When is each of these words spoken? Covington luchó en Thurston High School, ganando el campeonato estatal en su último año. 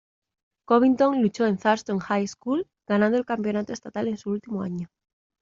Covington 0.65 1.21
luchó 1.21 1.45
en 1.45 1.59
Thurston 1.59 1.99
High 1.99 2.25
School, 2.27 2.65
ganando 2.87 3.19
el 3.19 3.25
campeonato 3.27 3.71
estatal 3.71 4.07
en 4.07 4.17
su 4.17 4.31
último 4.31 4.63
año. 4.63 4.89